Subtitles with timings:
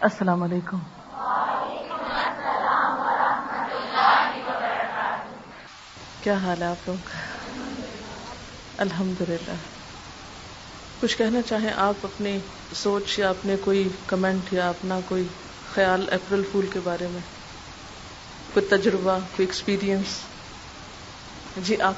[0.00, 0.78] السلام علیکم۔
[6.22, 7.08] کیا حال ہے آپ لوگ؟
[8.78, 9.52] الحمد للہ
[11.00, 12.38] کچھ کہنا چاہیں آپ اپنی
[12.74, 15.26] سوچ یا اپنے کوئی کمنٹ یا اپنا کوئی
[15.74, 17.20] خیال اپریل پھول کے بارے میں؟
[18.54, 20.20] کوئی تجربہ، کوئی ایکسپیرئنس
[21.56, 21.94] جی آپ۔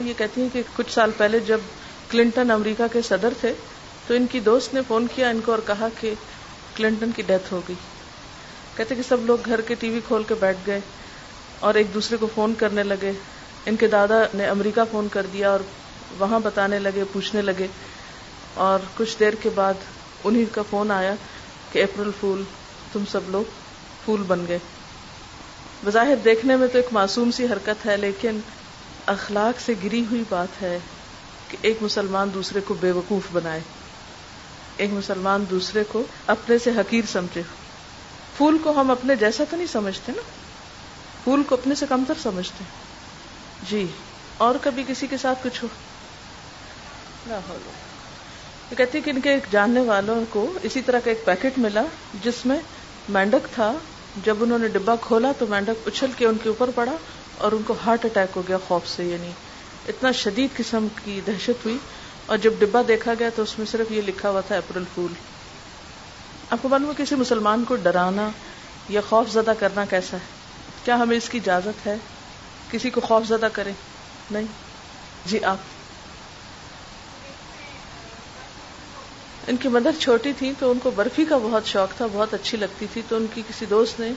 [0.00, 1.58] یہ کہتی ہیں کہ کچھ سال پہلے جب
[2.12, 3.52] کلنٹن امریکہ کے صدر تھے،
[4.06, 6.14] تو ان کی دوست نے فون کیا، ان کو اور کہا کہ
[6.76, 7.76] کلنٹن کی ڈیتھ ہو گئی۔
[8.76, 10.80] کہتے کہ سب لوگ گھر کے ٹی وی کھول کے بیٹھ گئے
[11.58, 13.12] اور ایک دوسرے کو فون کرنے لگے۔
[13.66, 15.60] ان کے دادا نے امریکہ فون کر دیا اور
[16.18, 17.66] وہاں بتانے لگے، پوچھنے لگے۔
[18.54, 19.74] اور کچھ دیر کے بعد
[20.24, 21.14] انہیں کا فون آیا
[21.72, 22.42] کہ اپریل پھول،
[22.92, 23.44] تم سب لوگ
[24.04, 24.58] پھول بن گئے۔
[25.84, 28.40] بظاہر دیکھنے میں تو ایک معصوم سی حرکت ہے، لیکن
[29.06, 30.78] اخلاق سے گری ہوئی بات ہے۔
[31.52, 33.60] کہ ایک مسلمان دوسرے کو بے وقوف بنائے۔
[34.76, 37.42] ایک مسلمان دوسرے کو اپنے سے حقیر سمجھے۔
[38.36, 40.22] پھول کو ہم اپنے جیسا تو نہیں سمجھتے نا؟
[41.24, 42.64] پھول کو اپنے سے کمتر سمجھتے۔
[43.70, 43.86] جی
[44.36, 45.68] اور کبھی کسی کے ساتھ کچھ ہو؟
[48.70, 51.82] یہ کہتی کہ ان کے ایک جاننے والوں کو اسی طرح کا ایک پیکٹ ملا
[52.24, 52.58] جس میں
[53.08, 53.72] مینڈک تھا۔
[54.24, 56.92] جب انہوں نے ڈبا کھولا تو مینڈک اچھل کے ان کے اوپر پڑا
[57.38, 59.30] اور ان کو ہارٹ اٹیک ہو گیا خوف سے یعنی
[59.88, 61.78] اتنا شدید قسم کی دہشت ہوئی
[62.26, 65.12] اور جب ڈبا دیکھا گیا تو اس میں صرف یہ لکھا ہوا تھا اپریل پھول۔
[66.50, 68.30] آپ کو معلوم ہے کسی مسلمان کو ڈرانا
[68.88, 70.22] یا خوف زدہ کرنا کیسا ہے؟
[70.84, 71.96] کیا ہمیں اس کی اجازت ہے؟
[72.70, 73.72] کسی کو خوف زدہ کرے
[74.30, 74.46] نہیں؟
[75.26, 75.56] جی آپ۔
[79.48, 82.58] ان کی مدر چھوٹی تھی تو ان کو برفی کا بہت شوق تھا، بہت اچھی
[82.58, 84.12] لگتی تھی تو ان کی کسی دوست نے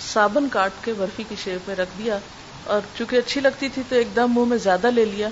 [0.00, 2.18] صابن کاٹ کے برفی کی شیپ میں رکھ دیا۔
[2.64, 5.28] اور چونکہ اچھی لگتی تھی تو ایک دم منہ میں زیادہ لے لیا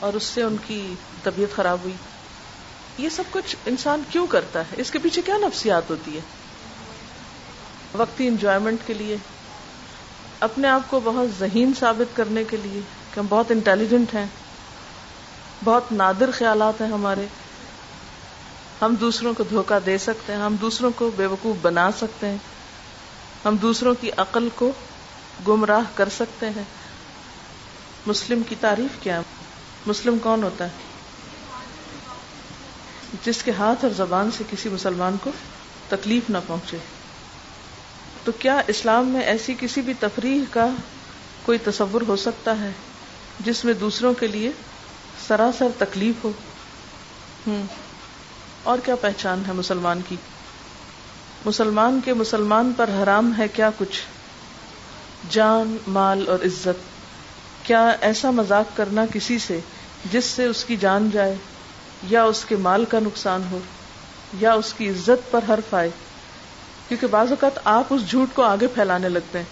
[0.00, 1.94] اور اس سے ان کی طبیعت خراب ہوئی۔
[2.98, 6.20] یہ سب کچھ انسان کیوں کرتا ہے؟ اس کے پیچھے کیا نفسیات ہوتی ہے؟
[7.94, 9.16] وقتی انجوائمنٹ کے لیے،
[10.40, 12.80] اپنے آپ کو بہت ذہین ثابت کرنے کے لیے
[13.14, 14.26] کہ ہم بہت انٹیلیجنٹ ہیں،
[15.64, 17.26] بہت نادر خیالات ہیں ہمارے۔
[18.82, 22.36] ہم دوسروں کو دھوکہ دے سکتے ہیں، ہم دوسروں کو بے وقوف بنا سکتے ہیں۔
[23.44, 24.72] ہم دوسروں کی عقل کو
[25.48, 26.62] گمراہ کر سکتے ہیں۔
[28.06, 29.20] مسلم کی تعریف کیا
[29.86, 30.70] مسلم کون ہوتا ہے؟
[33.24, 35.30] جس کے ہاتھ اور زبان سے کسی مسلمان کو
[35.88, 36.76] تکلیف نہ پہنچے۔
[38.24, 40.66] تو کیا اسلام میں ایسی کسی بھی تفریح کا
[41.42, 42.70] کوئی تصور ہو سکتا ہے
[43.40, 44.50] جس میں دوسروں کے لیے
[45.28, 46.32] سراسر تکلیف ہو؟
[47.46, 47.62] ہوں۔
[48.62, 50.16] اور کیا پہچان ہے مسلمان کی؟
[51.44, 54.02] مسلمان کے مسلمان پر حرام ہے کیا کچھ؟
[55.30, 56.94] جان، مال اور عزت۔
[57.66, 59.60] کیا ایسا مذاق کرنا کسی سے
[60.12, 61.34] جس سے اس کی جان جائے؟
[62.02, 63.58] یا اس کے مال کا نقصان ہو،
[64.40, 65.90] یا اس کی عزت پر حرف آئے؟
[66.88, 69.44] کیونکہ بعض اوقات آپ اس جھوٹ کو آگے پھیلانے لگتے ہیں۔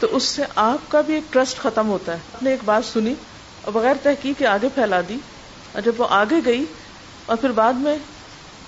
[0.00, 2.84] تو اس سے آپ کا بھی ایک ٹرسٹ ختم ہوتا ہے۔ آپ نے ایک بات
[2.92, 3.14] سنی،
[3.62, 5.16] اور بغیر تحقیق آگے پھیلا دی،
[5.72, 6.64] اور جب وہ آگے گئی،
[7.26, 7.98] اور پھر بعد میں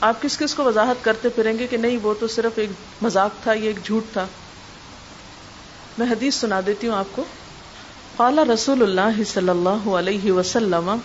[0.01, 2.71] آپ کس کس کو وضاحت کرتے پھریں گے کہ نہیں، وہ تو صرف ایک
[3.03, 4.27] مذاق تھا، یہ ایک جھوٹ تھا۔
[5.99, 7.25] میں حدیث سنا دیتی ہوں آپ کو۔
[8.17, 10.97] قال رسول اللہ صلی اللہ علیہ وسلم،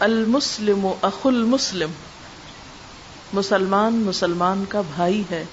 [0.00, 1.90] المسلم اخ المسلم
[3.32, 5.44] مسلمان مسلمان کا بھائی ہے۔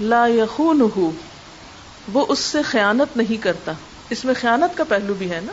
[0.00, 1.00] لا یخونہ
[2.12, 3.72] وہ اس سے خیانت نہیں کرتا۔
[4.10, 5.52] اس میں خیانت کا پہلو بھی ہے نا۔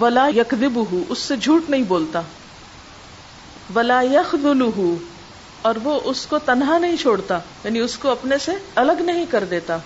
[0.00, 2.20] ولا یکذبہ اس سے جھوٹ نہیں بولتا۔
[3.74, 4.94] ولا یخذلہ
[5.62, 9.44] اور وہ اس کو تنہا نہیں چھوڑتا یعنی اس کو اپنے سے الگ نہیں کر
[9.44, 9.78] دیتا۔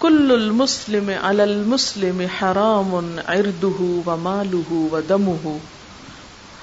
[0.00, 5.56] کل المسلم علی المسلم حرام عرضه وماله ودمه۔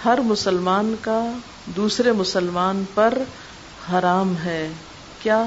[0.05, 1.31] ہر مسلمان کا
[1.65, 3.13] دوسرے مسلمان پر
[3.91, 4.69] حرام ہے۔
[5.21, 5.43] کیا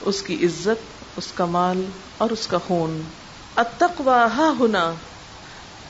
[0.00, 1.84] اس کی عزت، اس کا مال
[2.18, 3.02] اور اس کا خون؟
[3.56, 4.92] التقوى ہا ہونا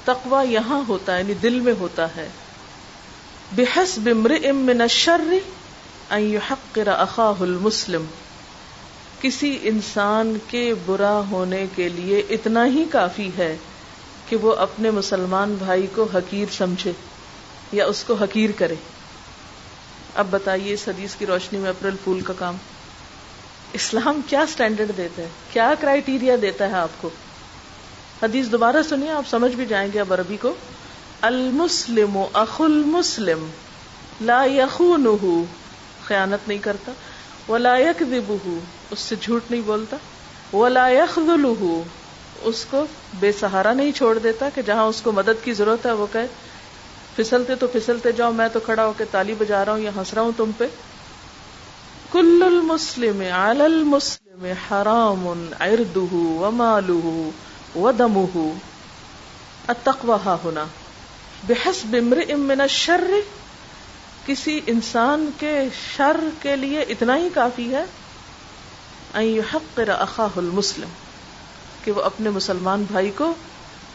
[0.05, 2.29] تقوی یہاں ہوتا ہے یعنی دل میں ہوتا ہے۔
[3.57, 5.21] بحسب امرئ من الشر
[6.11, 8.05] ان يحقر اخاه المسلم۔
[9.21, 13.57] کسی انسان کے برا ہونے کے لیے اتنا ہی کافی ہے
[14.29, 16.93] کہ وہ اپنے مسلمان بھائی کو حقیر سمجھے
[17.73, 18.75] یا اس کو حقیر کرے۔
[20.15, 22.57] اب بتائیے اس حدیث کی روشنی میں اپریل پھول کا کام۔
[23.73, 27.11] اسلام کیا سٹینڈرڈ دیتا ہے؟ کیا کرائٹیریا دیتا ہے آپ کو؟
[28.23, 30.55] حدیث دوبارہ سنیے، آپ سمجھ بھی جائیں گے اب عربی کو۔
[31.21, 33.51] المسلم اخ المسلم
[34.21, 35.43] لا یخونہ
[36.05, 36.93] خیانت نہیں کرتا۔
[37.49, 38.59] ولا يكذبه
[38.91, 39.97] اس سے جھوٹ نہیں بولتا۔
[40.57, 41.77] ولا يخذله۔
[42.43, 42.87] اس کو
[43.21, 46.27] بے سہارا نہیں چھوڑ دیتا کہ جہاں اس کو مدد کی ضرورت ہے وہ کہے۔
[47.17, 50.15] پھسلتے تو پھسلتے جاؤ، میں تو کھڑا ہو کے تالی بجا رہا ہوں یا ہنس
[50.15, 50.67] رہا ہوں تم پہ۔
[52.13, 57.29] کل المسلم علی المسلم حرام عرضه وماله
[57.77, 58.49] ودمه۔
[59.69, 60.65] التقوى ها هنا۔
[61.49, 63.11] بحسب امرئ من الشر۔
[64.27, 67.85] کسی انسان کے شر کے لیے اتنا ہی کافی ہے
[69.23, 70.89] يحقر اخاه المسلم،
[71.85, 73.35] کہ وہ اپنے مسلمان بھائی کو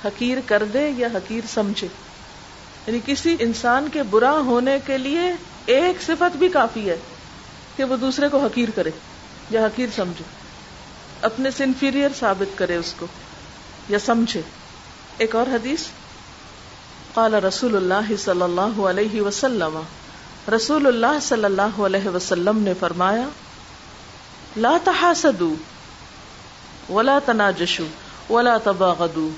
[0.06, 1.88] حقیر کر دے یا حقیر سمجھے۔
[2.88, 5.22] یعنی کسی انسان کے برا ہونے کے لیے
[5.66, 6.98] ایک صفت بھی کافی ہے
[7.76, 8.90] کہ وہ دوسرے کو حقیر کرے
[9.50, 10.24] یا حقیر سمجھے۔
[11.22, 13.06] اپنے سے انفیریئر ثابت کرے اس کو
[13.90, 14.42] یا سمجھے۔
[15.18, 15.84] ایک اور حدیث،
[17.14, 19.80] قال رسول اللہ صلی اللہ علیہ وسلم،
[20.56, 23.30] رسول اللہ صلی اللہ علیہ وسلم نے فرمایا
[24.56, 25.56] لا تحاسدوا
[26.90, 27.88] ولا تناجشوا
[28.30, 29.32] ولا تباغضوا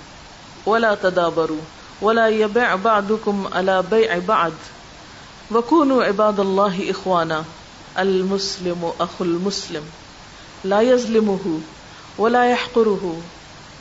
[0.66, 1.62] ولا تدابروا
[2.02, 4.52] ولا يبع بعضكم على بيع بعض
[5.52, 7.44] وكونوا عباد الله اخوانا
[8.00, 9.84] المسلم اخو المسلم
[10.64, 11.60] لا يظلمه
[12.18, 13.22] ولا يحقره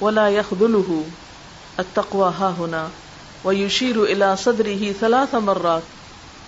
[0.00, 1.04] ولا يخذله
[1.78, 2.88] التقوى ها هنا
[3.44, 5.82] ويشير الى صدره ثلاث مرات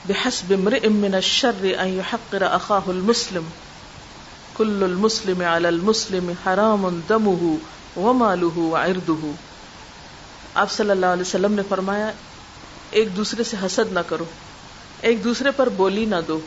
[0.08, 3.44] بحسب امرئ من الشر ان يحقر اخاه المسلم
[4.62, 7.54] كل المسلم على المسلم حرام دمه
[7.96, 9.30] وماله وعرضه۔
[10.54, 12.12] آپ صلی اللہ علیہ وسلم نے فرمایا،
[12.90, 14.24] ایک دوسرے سے حسد نہ کرو،
[15.00, 16.40] ایک دوسرے پر بولی نہ دو۔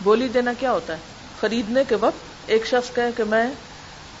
[0.00, 0.98] بولی دینا کیا ہوتا ہے؟
[1.40, 3.50] خریدنے کے وقت ایک شخص کہے کہ میں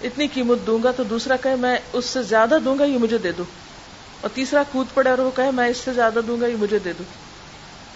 [0.00, 3.18] اتنی قیمت دوں گا تو دوسرا کہے میں اس سے زیادہ دوں گا، یہ مجھے
[3.18, 3.42] دے دو۔
[4.20, 6.78] اور تیسرا کود پڑے اور وہ کہے میں اس سے زیادہ دوں گا، یہ مجھے
[6.78, 7.04] دے دو۔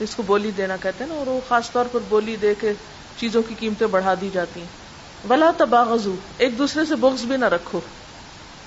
[0.00, 2.72] اس کو بولی دینا کہتے ہیں نا، اور وہ خاص طور پر بولی دے کے
[3.18, 4.83] چیزوں کی قیمتیں بڑھا دی جاتی ہیں۔
[5.30, 7.80] ولا تباغزو ایک دوسرے سے بغض بھی نہ رکھو۔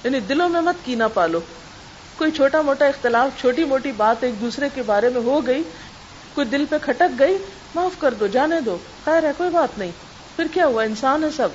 [0.03, 1.39] یعنی دلوں میں مت کینا پالو۔
[2.17, 5.63] کوئی چھوٹا موٹا اختلاف، چھوٹی موٹی بات ایک دوسرے کے بارے میں ہو گئی،
[6.33, 7.37] کوئی دل پہ کھٹک گئی،
[7.75, 9.91] معاف کر دو، جانے دو۔ خیر ہے، کوئی بات نہیں۔
[10.35, 11.49] پھر کیا ہوا؟ انسان ہے سب۔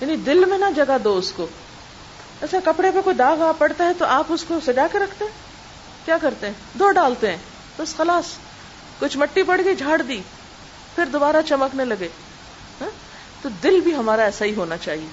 [0.00, 1.46] یعنی دل میں نہ جگہ دو اس کو۔
[2.40, 5.24] ایسا کپڑے پہ کوئی داغ آ پڑتا ہے تو آپ اس کو سجا کے رکھتے
[5.24, 5.32] ہیں؟
[6.04, 7.38] کیا کرتے ہیں؟ دو ڈالتے ہیں۔
[7.78, 8.24] بس خلاص۔
[9.00, 10.22] کچھ مٹی پڑ گئی، جھاڑ دی۔
[10.94, 12.08] پھر دوبارہ چمکنے لگے۔
[13.44, 15.06] تو دل بھی ہمارا ایسا ہی ہونا چاہیے۔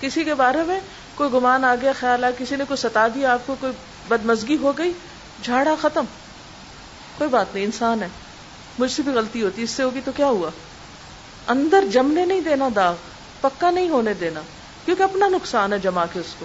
[0.00, 0.80] کسی کے بارے میں
[1.14, 3.72] کوئی گمان آ گیا، خیال آ کسی نے کوئی ستا دیا آپ کو کوئی
[4.08, 4.92] بدمزگی ہو گئی،
[5.42, 6.04] جھاڑا ختم۔
[7.18, 8.08] کوئی بات نہیں، انسان ہے۔
[8.78, 10.50] مجھ سے بھی غلطی ہوتی، اس سے ہوگی تو کیا ہوا؟
[11.46, 12.94] اندر جمنے نہیں دینا داغ،
[13.40, 14.40] پکا نہیں ہونے دینا،
[14.84, 16.44] کیونکہ اپنا نقصان ہے جما کے اس کو۔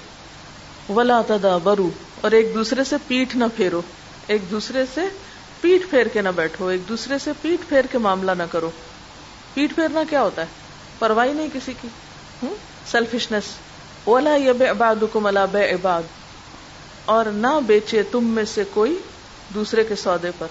[0.94, 1.90] ولا تدا برو
[2.22, 3.82] اور ایک دوسرے سے پیٹ نہ پھیرو۔
[4.28, 5.02] ایک دوسرے سے
[5.62, 8.72] پیٹ پھیر کے نہ بیٹھو، ایک دوسرے سے پیٹ پھیر کے معاملہ نہ کرو۔
[9.54, 10.63] پیٹ پھیرنا کیا ہوتا ہے؟
[11.00, 11.88] پرواہی نہیں کسی کی۔
[12.92, 13.44] سیلفشنس
[14.04, 14.96] اولا یب اباد
[15.52, 16.04] بے عباد
[17.06, 19.00] اور نہ بیچے تم میں سے کوئی
[19.54, 20.48] دوسرے کے سودے پر۔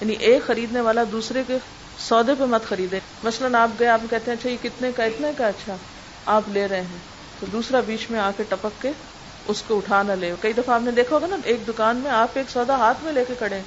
[0.00, 1.58] یعنی ایک خریدنے والا دوسرے کے
[1.98, 5.30] سودے پہ مت خریدے۔ مثلاً آپ گئے، آپ کہتے ہیں اچھا یہ کتنے کا، اتنے
[5.38, 5.76] کا؟ اچھا
[6.26, 6.98] آپ لے رہے ہیں۔
[7.40, 8.90] تو دوسرا بیچ میں آ کے ٹپک کے
[9.46, 12.10] اس کو اٹھا نہ لے۔ کئی دفعہ آپ نے دیکھا ہوگا نا، ایک دکان میں
[12.10, 13.60] آپ ایک سودا ہاتھ میں لے کے کھڑے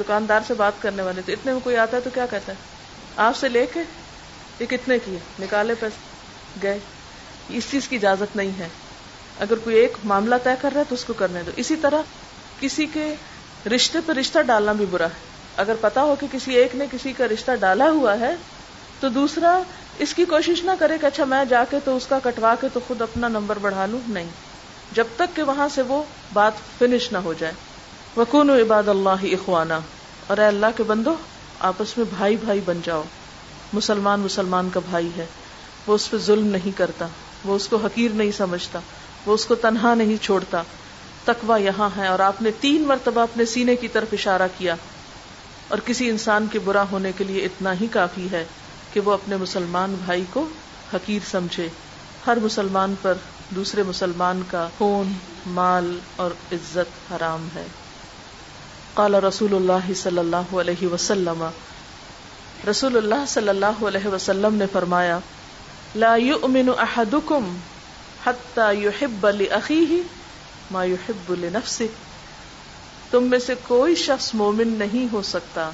[0.00, 2.56] دکاندار سے بات کرنے والے، تو اتنے میں کوئی آتا ہے تو کیا کہتا ہے؟
[3.16, 3.80] آپ سے لے کے
[4.60, 6.16] یہ کتنے کی ہے؟ نکالے پیسے
[6.62, 6.78] گئے۔
[7.48, 8.68] اس چیز کی اجازت نہیں ہے۔
[9.40, 12.02] اگر کوئی ایک معاملہ طے کر رہا ہے تو اس کو کرنے دو۔ اسی طرح
[12.60, 13.14] کسی کے
[13.66, 17.12] رشتے پہ رشتہ ڈالنا بھی برا ہے۔ اگر پتا ہو کہ کسی ایک نے کسی
[17.12, 18.34] کا رشتہ ڈالا ہوا ہے
[19.00, 19.60] تو دوسرا
[19.98, 22.66] اس کی کوشش نہ کرے کہ اچھا میں جا کے تو اس کا کٹوا کے
[22.72, 24.28] تو خود اپنا نمبر بڑھا لوں۔ نہیں۔
[24.92, 27.52] جب تک کہ وہاں سے وہ بات فنش نہ ہو جائے۔
[28.16, 29.80] وکون عباد اللہ اخوانا
[30.26, 31.14] اور اے اللہ کے بندو،
[31.58, 33.02] آپس میں بھائی بھائی بن جاؤ۔
[33.74, 35.26] مسلمان مسلمان کا بھائی ہے۔
[35.86, 37.06] وہ اس پہ ظلم نہیں کرتا،
[37.44, 38.80] وہ اس کو حقیر نہیں سمجھتا،
[39.26, 40.62] وہ اس کو تنہا نہیں چھوڑتا۔
[41.24, 44.74] تکوا یہاں ہے اور آپ نے تین مرتبہ اپنے سینے کی طرف اشارہ کیا۔
[45.68, 48.44] اور کسی انسان کے برا ہونے کے لیے اتنا ہی کافی ہے
[48.92, 50.46] کہ وہ اپنے مسلمان بھائی کو
[50.94, 51.68] حقیر سمجھے۔
[52.26, 53.14] ہر مسلمان پر
[53.50, 55.12] دوسرے مسلمان کا خون،
[55.46, 57.66] مال اور عزت حرام ہے۔
[58.94, 61.44] قال رسول اللہ صلی اللہ علیہ وسلم
[62.68, 65.18] رسول اللہ صلی اللہ علیہ وسلم نے فرمایا
[65.94, 67.50] لا يؤمن احدكم
[68.26, 69.98] حتى يحب لاخيه
[70.70, 71.88] ما يحب لنفسه
[73.10, 75.70] تم میں سے کوئی شخص مومن نہیں ہو سکتا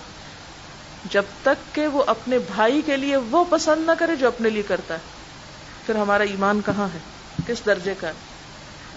[1.11, 4.63] جب تک کہ وہ اپنے بھائی کے لیے وہ پسند نہ کرے جو اپنے لیے
[4.63, 6.99] کرتا ہے پھر ہمارا ایمان کہاں ہے
[7.47, 8.11] کس درجے کا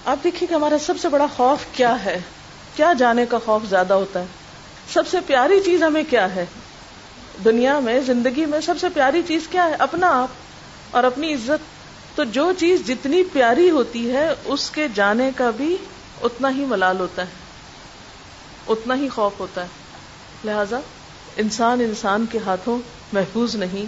[0.06, 2.20] آپ دیکھیے کہ ہمارا سب سے بڑا خوف کیا ہے؟
[2.76, 4.26] کیا جانے کا خوف زیادہ ہوتا ہے؟
[4.94, 6.46] سب سے پیاری چیز ہمیں کیا ہے؟
[7.46, 10.28] دنیا میں، زندگی میں سب سے پیاری چیز کیا ہے؟ اپنا آپ
[10.92, 11.74] اور اپنی عزت۔
[12.16, 15.78] تو جو چیز جتنی پیاری ہوتی ہے، اس کے جانے کا بھی
[16.22, 17.28] اتنا ہی ملال ہوتا ہے۔
[18.68, 19.68] اتنا ہی خوف ہوتا ہے۔
[20.46, 20.80] لہذا
[21.36, 22.78] انسان انسان کے ہاتھوں
[23.14, 23.86] محفوظ نہیں۔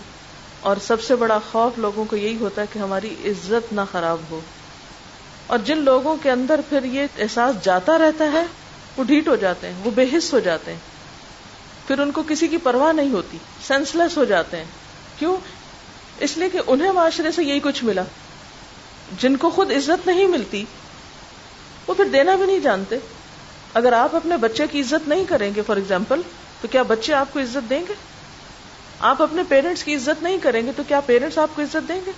[0.60, 4.18] اور سب سے بڑا خوف لوگوں کو یہی ہوتا ہے کہ ہماری عزت نہ خراب
[4.30, 4.40] ہو۔
[5.48, 8.44] اور جن لوگوں کے اندر پھر یہ احساس جاتا رہتا ہے،
[8.98, 10.80] وہ ڈھیٹ ہو جاتے ہیں، وہ بے حص ہو جاتے ہیں۔
[11.88, 13.38] پھر ان کو کسی کی پرواہ نہیں ہوتی
[13.68, 14.66] سینس لیس ہو جاتے ہیں۔
[15.20, 15.38] کیوں؟
[16.20, 18.04] اس لیے کہ انہیں معاشرے سے یہی کچھ ملا۔
[19.20, 20.66] جن کو خود عزت نہیں ملتی،
[21.88, 22.98] وہ پھر دینا بھی نہیں جانتے۔
[23.74, 26.22] اگر آپ اپنے بچے کی عزت نہیں کریں گے فار ایگزامپل
[26.62, 27.94] تو کیا بچے آپ کو عزت دیں گے؟
[29.00, 32.02] آپ اپنے پیرنٹس کی عزت نہیں کریں گے، تو کیا پیرنٹس آپ کو عزت دیں
[32.06, 32.12] گے؟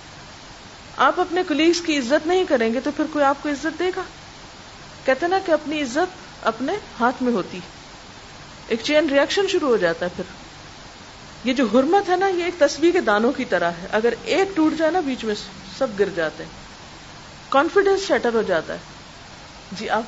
[0.96, 3.90] آپ اپنے کلیگس کی عزت نہیں کریں گے، تو پھر کوئی آپ کو عزت دے
[3.96, 4.02] گا؟
[5.04, 7.58] کہتے نا کہ اپنی عزت اپنے ہاتھ میں ہوتی
[8.68, 10.24] ایک چین ریئیکشن شروع ہو جاتا ہے پھر۔
[11.44, 14.56] یہ جو حرمت ہے نا، یہ ایک تصویر کے دانوں کی طرح ہے۔ اگر ایک
[14.56, 15.34] ٹوٹ جائے نا، بیچ میں
[15.78, 16.50] سب گر جاتے ہیں۔
[17.48, 18.78] کانفیڈینس شیٹر ہو جاتا ہے۔
[19.72, 20.02] جی آپ۔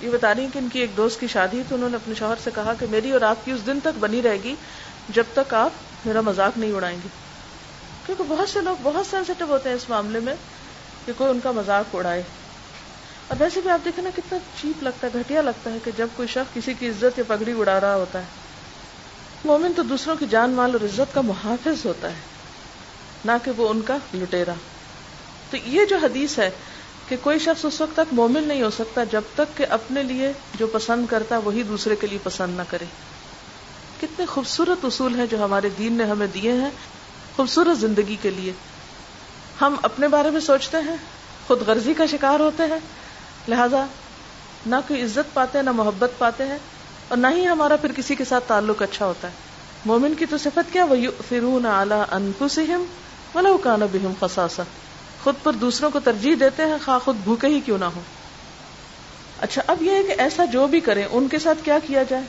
[0.00, 2.14] یہ بتا رہی ہیں کہ ان کی ایک دوست کی شادی تو انہوں نے اپنے
[2.14, 4.54] شوہر سے کہا کہ میری اور آپ کی اس دن تک بنی رہے گی
[5.08, 5.70] جب تک آپ
[6.06, 7.08] میرا مذاق نہیں اڑائیں گے
[8.06, 10.34] کیونکہ بہت سے لوگ بہت سینسیٹیو ہوتے ہیں اس معاملے میں
[11.06, 12.22] کہ کوئی ان کا مذاق اڑائے۔
[13.30, 16.06] اور ویسے بھی آپ دیکھیں نا کتنا چیپ لگتا ہے، گھٹیا لگتا ہے کہ جب
[16.16, 18.24] کوئی شخص کسی کی عزت یا پگڑی اڑا رہا ہوتا ہے۔
[19.44, 22.20] مومن تو دوسروں کی جان، مال اور عزت کا محافظ ہوتا ہے،
[23.24, 24.52] نہ کہ وہ ان کا لٹیرا۔
[25.50, 26.50] تو یہ جو حدیث ہے
[27.08, 30.32] کہ کوئی شخص اس وقت تک مومن نہیں ہو سکتا جب تک کہ اپنے لیے
[30.58, 32.84] جو پسند کرتا ہے، وہی دوسرے کے لیے پسند نہ کرے۔
[34.00, 36.70] کتنے خوبصورت اصول ہیں جو ہمارے دین نے ہمیں دیے ہیں،
[37.36, 38.52] خوبصورت زندگی کے لیے۔
[39.60, 40.96] ہم اپنے بارے میں سوچتے ہیں،
[41.46, 42.78] خود غرضی کا شکار ہوتے ہیں
[43.48, 43.84] لہذا
[44.66, 46.58] نہ کوئی عزت پاتے ہیں، نہ محبت پاتے ہیں
[47.08, 49.32] اور نہ ہی ہمارا پھر کسی کے ساتھ تعلق اچھا ہوتا ہے۔
[49.84, 50.96] مومن کی تو صفت کیا؟ وہ
[51.28, 52.84] فرون اعلی انفسم
[53.34, 54.62] ولو کان بہم خصاصہ
[55.24, 58.00] خود پر دوسروں کو ترجیح دیتے ہیں، خواہ خود بھوکے ہی کیوں نہ ہو
[59.40, 62.22] اچھا اب یہ ہے کہ ایسا جو بھی کریں، ان کے ساتھ کیا کیا جائے؟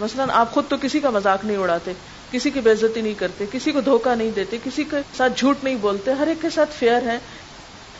[0.00, 1.92] مثلا آپ خود تو کسی کا مذاق نہیں اڑاتے،
[2.30, 5.74] کسی کی بےزتی نہیں کرتے، کسی کو دھوکہ نہیں دیتے، کسی کے ساتھ جھوٹ نہیں
[5.74, 7.18] بولتے، ہر ایک کے ساتھ فیئر ہے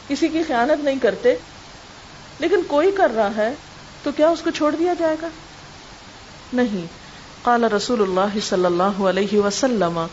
[0.09, 1.37] کسی کی خیانت نہیں کرتے۔
[2.39, 3.55] لیکن کوئی کر رہا ہے
[4.03, 5.29] تو کیا اس کو چھوڑ دیا جائے گا؟
[6.53, 6.87] نہیں۔
[7.43, 10.07] قال رسول اللہ صلی اللہ علیہ وسلم،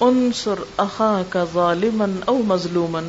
[0.00, 3.00] انصر اخاك ظالما او مظلوما۔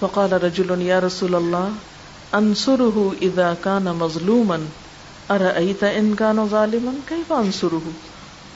[0.00, 1.68] فقال رجل يا رسول الله
[2.32, 4.56] انصره اذا كان مظلوما
[5.28, 7.90] ارايت ان كان ظالما؟ كيف انصره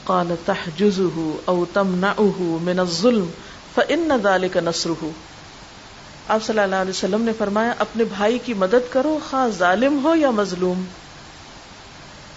[0.03, 3.29] قال تحجزه او تمنعه من الظلم
[3.75, 5.09] فان ذلك نصره
[6.27, 10.15] آپ صلی اللہ علیہ وسلم نے فرمایا، اپنے بھائی کی مدد کرو خواہ ظالم ہو
[10.15, 10.83] یا مظلوم۔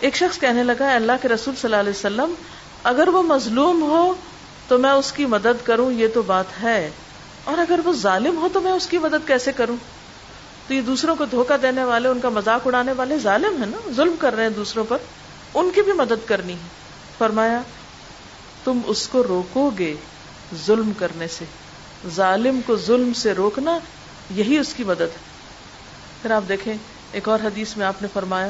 [0.00, 2.34] ایک شخص کہنے لگا اللہ کے رسول صلی اللہ علیہ وسلم،
[2.82, 4.14] اگر وہ مظلوم ہو
[4.68, 6.90] تو میں اس کی مدد کروں، یہ تو بات ہے۔
[7.44, 9.76] اور اگر وہ ظالم ہو تو میں اس کی مدد کیسے کروں؟
[10.68, 13.90] تو یہ دوسروں کو دھوکہ دینے والے، ان کا مذاق اڑانے والے ظالم ہیں نا،
[13.96, 14.98] ظلم کر رہے ہیں دوسروں پر،
[15.54, 16.68] ان کی بھی مدد کرنی ہے۔
[17.18, 17.60] فرمایا،
[18.64, 19.94] تم اس کو روکو گے
[20.66, 21.44] ظلم کرنے سے۔
[22.14, 23.78] ظالم کو ظلم سے روکنا
[24.30, 25.26] یہی اس کی مدد ہے۔
[26.22, 26.74] پھر آپ دیکھیں،
[27.12, 28.48] ایک اور حدیث میں آپ نے فرمایا،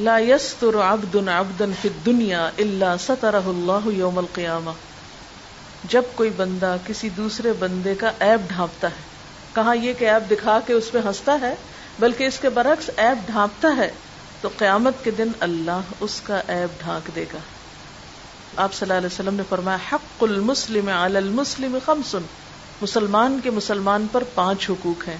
[0.00, 4.72] لا يستر عبد عبدا في الدنيا الا ستره الله يوم القيامه
[5.88, 9.02] جب کوئی بندہ کسی دوسرے بندے کا عیب ڈھانپتا ہے،
[9.54, 11.54] کہاں یہ کہ عیب دکھا کے اس پہ ہنستا ہے،
[11.98, 13.90] بلکہ اس کے برعکس عیب ڈھانپتا ہے،
[14.40, 17.38] تو قیامت کے دن اللہ اس کا عیب ڈھانک دے گا۔
[18.56, 22.14] آپ صلی اللہ علیہ وسلم نے فرمایا، حق المسلم علی المسلم خمس
[22.82, 25.16] مسلمان کے مسلمان پر پانچ حقوق ہیں۔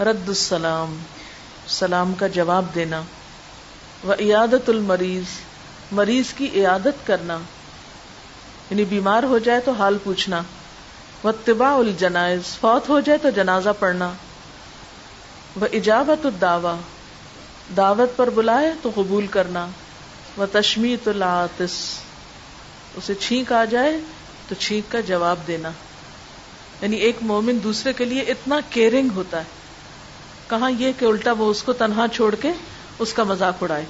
[0.00, 0.98] رد السلام،
[1.68, 3.02] سلام کا جواب دینا
[4.04, 5.24] وہ عیادت المریض،
[5.92, 7.38] مریض کی عیادت کرنا
[8.70, 10.42] یعنی بیمار ہو جائے تو حال پوچھنا
[11.22, 14.10] وہ طباء الجنائز، فوت ہو جائے تو جنازہ پڑھنا
[15.56, 16.76] وہ اجابت الدعوی،
[17.76, 19.66] دعوت پر بلائے تو قبول کرنا
[20.36, 21.72] وہ تشمیت العاطس،
[22.96, 23.98] اسے چھینک آ جائے
[24.48, 25.70] تو چھینک کا جواب دینا۔
[26.82, 29.44] یعنی ایک مومن دوسرے کے لیے اتنا کیئرنگ ہوتا ہے۔
[30.48, 32.52] کہاں یہ کہ الٹا وہ اس کو تنہا چھوڑ کے
[32.98, 33.84] اس کا مذاق اڑائے۔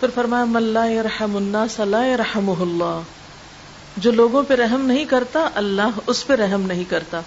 [0.00, 3.00] پھر فرمایا ملا رحم الناس لا رحم اللہ۔
[3.96, 7.20] جو لوگوں پہ رحم نہیں کرتا، اللہ اس پہ رحم نہیں کرتا۔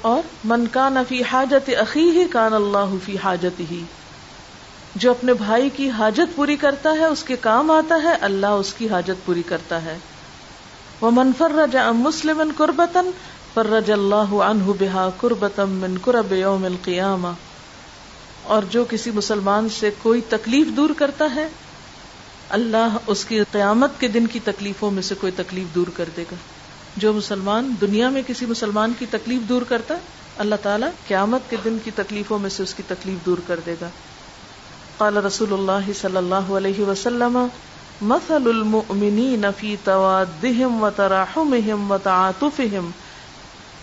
[0.00, 3.84] اور، من کان فی حاجت عقی ہی کان اللہ فی حاجت ہی
[4.94, 8.74] جو اپنے بھائی کی حاجت پوری کرتا ہے، اس کے کام آتا ہے، اللہ اس
[8.74, 9.98] کی حاجت پوری کرتا ہے۔
[11.00, 13.10] وہ منفر رجا مسلم قربتن
[13.54, 17.28] فرج اللہ عنہ بہا قربتم من قرب یوم القیامہ۔
[18.42, 21.48] اور جو کسی مسلمان سے کوئی تکلیف دور کرتا ہے،
[22.48, 26.22] اللہ اس کی قیامت کے دن کی تکلیفوں میں سے کوئی تکلیف دور کر دے
[26.22, 26.36] گا۔
[26.96, 29.94] جو مسلمان دنیا میں کسی مسلمان کی تکلیف دور کرتا،
[30.38, 33.74] اللہ تعالیٰ قیامت کے دن کی تکلیفوں میں سے اس کی تکلیف دور کر دے
[33.80, 33.88] گا۔
[34.96, 37.46] قال رسول اللہ صلی اللہ علیہ وسلم
[38.02, 42.90] مثل المؤمنین فی توادهم وتراحمهم وتعاطفهم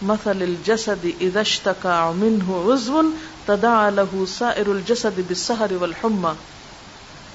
[0.01, 3.01] مثل الجسد اذا اشتكى منه عضو
[3.45, 6.31] تداعى له سائر الجسد بالسهر والحمى.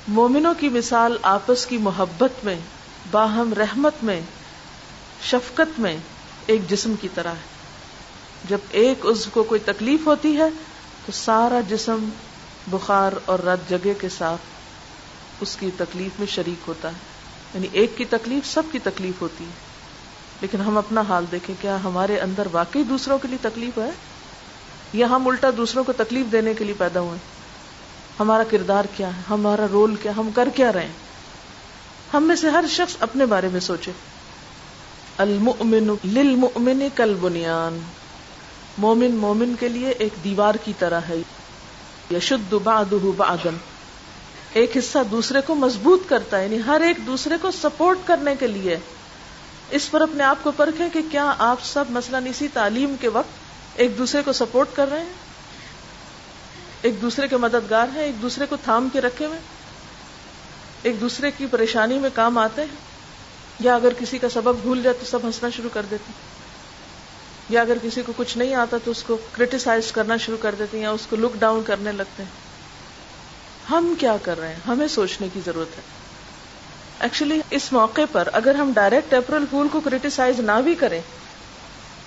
[0.09, 2.57] مومنوں کی مثال آپس کی محبت میں،
[3.11, 4.21] باہم رحمت میں،
[5.31, 5.97] شفقت میں
[6.47, 7.51] ایک جسم کی طرح ہے.
[8.49, 10.49] جب ایک عضو کو کوئی تکلیف ہوتی ہے،
[11.07, 12.09] تو سارا جسم
[12.67, 14.51] بخار اور رد جگہ کے ساتھ
[15.41, 16.95] اس کی تکلیف میں شریک ہوتا ہے۔
[17.55, 19.51] یعنی ایک کی تکلیف سب کی تکلیف ہوتی ہے۔
[20.41, 23.91] لیکن ہم اپنا حال دیکھیں، کیا ہمارے اندر واقعی دوسروں کے لیے تکلیف ہے؟
[24.93, 27.19] یا ہم الٹا دوسروں کو تکلیف دینے کے لیے پیدا ہوئے
[28.21, 30.93] ہمارا کردار کیا ہے؟ ہمارا رول کیا ہم کر کیا رہے ہیں؟
[32.15, 33.93] ہم میں سے ہر شخص اپنے بارے میں سوچے۔
[35.19, 37.79] المؤمن للمؤمن کل بنیان
[38.79, 41.15] مومن مومن کے لیے ایک دیوار کی طرح ہے۔
[42.11, 43.72] یشد بعضه بعضا۔
[44.52, 48.47] ایک حصہ دوسرے کو مضبوط کرتا ہے یعنی ہر ایک دوسرے کو سپورٹ کرنے کے
[48.47, 48.76] لیے۔
[49.71, 53.28] اس پر اپنے آپ کو پرکھیں کہ کیا آپ سب مثلا اسی تعلیم کے وقت
[53.75, 55.12] ایک دوسرے کو سپورٹ کر رہے ہیں؟
[56.82, 59.38] ایک دوسرے کے مددگار ہیں؟ ایک دوسرے کو تھام کے رکھے ہوئے
[60.82, 62.76] ایک دوسرے کی پریشانی میں کام آتے ہیں؟
[63.61, 66.12] یا اگر کسی کا سبب بھول جائے تو سب ہنسنا شروع کر دیتے
[67.49, 70.76] یا اگر کسی کو کچھ نہیں آتا تو اس کو کریٹیسائز کرنا شروع کر دیتے
[70.76, 72.41] ہیں یا اس کو لک ڈاؤن کرنے لگتے ہیں۔
[73.71, 75.83] ہم کیا کر رہے ہیں؟ ہمیں سوچنے کی ضرورت ہے۔
[77.00, 81.00] ایکچولی اس موقع پر اگر ہم ڈائریکٹ اپریل پھول کو کریٹیسائز نہ بھی کریں،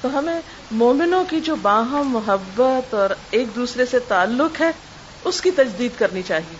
[0.01, 4.71] تو ہمیں مومنوں کی جو باہم محبت اور ایک دوسرے سے تعلق ہے،
[5.23, 6.57] اس کی تجدید کرنی چاہیے۔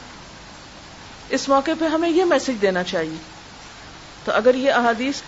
[1.30, 3.18] اس موقع پہ ہمیں یہ میسج دینا چاہیے۔
[4.26, 5.22] تو اگر یہ احادیث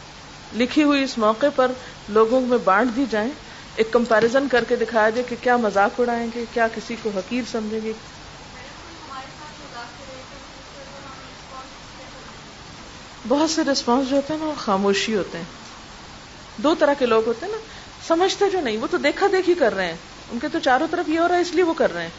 [0.55, 1.71] لکھی ہوئی اس موقع پر
[2.09, 3.31] لوگوں میں بانٹ دی جائیں،
[3.75, 7.41] ایک کمپیرزن کر کے دکھایا جائے کہ کیا مذاق اڑائیں گے، کیا کسی کو حقیر
[7.51, 7.91] سمجھیں گے۔
[13.27, 15.45] بہت سے ریسپانس جو ہوتے ہیں نا، وہ خاموشی ہوتے ہیں۔
[16.57, 17.59] دو طرح کے لوگ ہوتے ہیں نا،
[18.07, 19.95] سمجھتے جو نہیں، وہ تو دیکھا دیکھی کر رہے ہیں۔
[20.31, 22.09] ان کے تو چاروں طرف یہ ہو رہا ہے، اس لیے وہ کر رہے ہیں۔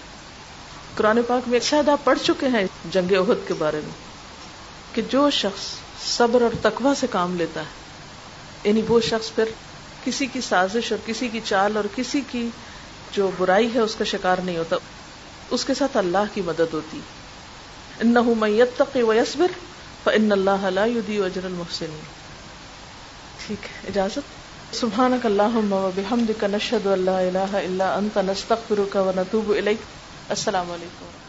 [0.97, 3.95] قرآن پاک میں شاید آپ پڑھ چکے ہیں جنگ عہد کے بارے میں،
[4.95, 5.63] کہ جو شخص
[6.17, 7.67] صبر اور تقوی سے کام لیتا ہے
[8.65, 9.45] یعنی وہ شخص پھر
[10.05, 12.51] کسی کی سازش اور کسی کی چال اور کسی کی
[13.13, 14.77] جو برائی ہے، اس کا شکار نہیں ہوتا۔
[15.51, 17.01] اس کے ساتھ اللہ کی مدد ہوتی۔
[18.01, 19.47] انه من يتقي ويصبر
[20.05, 22.01] فإن اللہ لا يدی اجر المحسنین
[23.47, 24.39] ٹھیک ہے، اجازت۔
[24.75, 29.81] سبحانك اللهم وبحمدك نشهد ان لا اله الا انت نستغفرك ونتوب اليك
[30.29, 31.28] السلام علیکم۔